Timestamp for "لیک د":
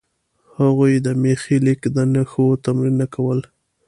1.65-1.97